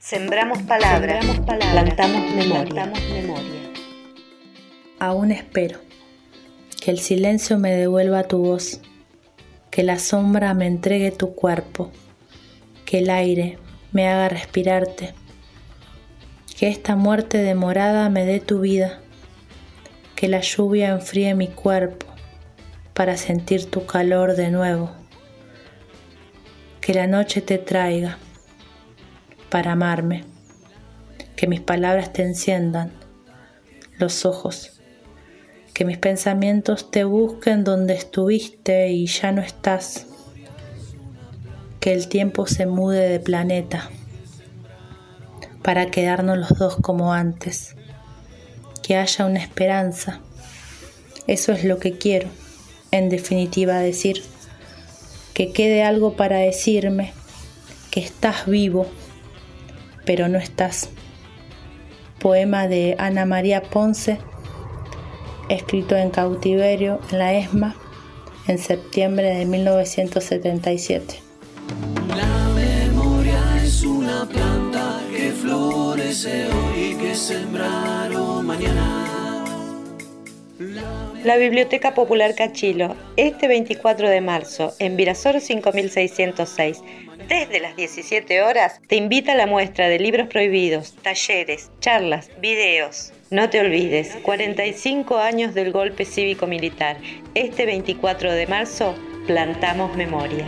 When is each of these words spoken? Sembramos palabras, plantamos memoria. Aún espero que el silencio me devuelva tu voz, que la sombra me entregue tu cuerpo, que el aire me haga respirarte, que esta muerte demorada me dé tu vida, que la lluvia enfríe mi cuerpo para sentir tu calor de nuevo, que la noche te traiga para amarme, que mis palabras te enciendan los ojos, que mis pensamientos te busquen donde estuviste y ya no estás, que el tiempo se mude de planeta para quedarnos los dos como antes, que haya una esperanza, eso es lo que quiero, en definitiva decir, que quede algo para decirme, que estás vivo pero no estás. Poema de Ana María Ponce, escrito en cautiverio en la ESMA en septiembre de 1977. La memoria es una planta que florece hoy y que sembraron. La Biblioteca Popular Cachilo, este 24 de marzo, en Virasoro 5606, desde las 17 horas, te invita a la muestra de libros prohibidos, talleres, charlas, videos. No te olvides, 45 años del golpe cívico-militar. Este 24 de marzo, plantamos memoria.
Sembramos 0.00 0.62
palabras, 0.62 1.26
plantamos 1.44 2.34
memoria. 2.34 2.90
Aún 4.98 5.30
espero 5.30 5.78
que 6.82 6.90
el 6.90 6.98
silencio 6.98 7.58
me 7.58 7.72
devuelva 7.72 8.22
tu 8.22 8.38
voz, 8.38 8.80
que 9.70 9.82
la 9.82 9.98
sombra 9.98 10.54
me 10.54 10.66
entregue 10.66 11.10
tu 11.10 11.34
cuerpo, 11.34 11.92
que 12.86 13.00
el 13.00 13.10
aire 13.10 13.58
me 13.92 14.08
haga 14.08 14.30
respirarte, 14.30 15.12
que 16.58 16.68
esta 16.68 16.96
muerte 16.96 17.36
demorada 17.36 18.08
me 18.08 18.24
dé 18.24 18.40
tu 18.40 18.60
vida, 18.60 19.00
que 20.16 20.28
la 20.28 20.40
lluvia 20.40 20.88
enfríe 20.92 21.34
mi 21.34 21.48
cuerpo 21.48 22.06
para 22.94 23.18
sentir 23.18 23.70
tu 23.70 23.84
calor 23.84 24.34
de 24.34 24.50
nuevo, 24.50 24.92
que 26.80 26.94
la 26.94 27.06
noche 27.06 27.42
te 27.42 27.58
traiga 27.58 28.16
para 29.50 29.72
amarme, 29.72 30.24
que 31.36 31.46
mis 31.46 31.60
palabras 31.60 32.12
te 32.12 32.22
enciendan 32.22 32.92
los 33.98 34.24
ojos, 34.24 34.80
que 35.74 35.84
mis 35.84 35.98
pensamientos 35.98 36.90
te 36.90 37.04
busquen 37.04 37.64
donde 37.64 37.94
estuviste 37.94 38.88
y 38.90 39.06
ya 39.06 39.32
no 39.32 39.42
estás, 39.42 40.06
que 41.80 41.92
el 41.92 42.08
tiempo 42.08 42.46
se 42.46 42.66
mude 42.66 43.08
de 43.08 43.20
planeta 43.20 43.90
para 45.62 45.90
quedarnos 45.90 46.38
los 46.38 46.58
dos 46.58 46.76
como 46.76 47.12
antes, 47.12 47.76
que 48.82 48.96
haya 48.96 49.26
una 49.26 49.40
esperanza, 49.40 50.20
eso 51.26 51.52
es 51.52 51.64
lo 51.64 51.78
que 51.78 51.98
quiero, 51.98 52.28
en 52.90 53.08
definitiva 53.08 53.78
decir, 53.78 54.22
que 55.34 55.52
quede 55.52 55.82
algo 55.82 56.16
para 56.16 56.38
decirme, 56.38 57.12
que 57.90 58.00
estás 58.00 58.46
vivo 58.46 58.86
pero 60.10 60.28
no 60.28 60.38
estás. 60.38 60.88
Poema 62.18 62.66
de 62.66 62.96
Ana 62.98 63.26
María 63.26 63.62
Ponce, 63.62 64.18
escrito 65.48 65.94
en 65.94 66.10
cautiverio 66.10 66.98
en 67.12 67.18
la 67.20 67.32
ESMA 67.34 67.76
en 68.48 68.58
septiembre 68.58 69.32
de 69.32 69.44
1977. 69.44 71.22
La 72.08 72.48
memoria 72.56 73.62
es 73.62 73.84
una 73.84 74.26
planta 74.26 75.00
que 75.16 75.30
florece 75.30 76.48
hoy 76.48 76.80
y 76.90 76.94
que 76.96 77.14
sembraron. 77.14 78.39
La 81.24 81.36
Biblioteca 81.36 81.92
Popular 81.92 82.34
Cachilo, 82.34 82.96
este 83.18 83.46
24 83.46 84.08
de 84.08 84.22
marzo, 84.22 84.72
en 84.78 84.96
Virasoro 84.96 85.38
5606, 85.38 86.82
desde 87.28 87.60
las 87.60 87.76
17 87.76 88.40
horas, 88.40 88.80
te 88.86 88.96
invita 88.96 89.32
a 89.32 89.34
la 89.34 89.46
muestra 89.46 89.88
de 89.88 89.98
libros 89.98 90.28
prohibidos, 90.28 90.94
talleres, 91.02 91.70
charlas, 91.80 92.30
videos. 92.40 93.12
No 93.28 93.50
te 93.50 93.60
olvides, 93.60 94.16
45 94.22 95.18
años 95.18 95.52
del 95.52 95.72
golpe 95.72 96.06
cívico-militar. 96.06 96.96
Este 97.34 97.66
24 97.66 98.32
de 98.32 98.46
marzo, 98.46 98.94
plantamos 99.26 99.94
memoria. 99.96 100.46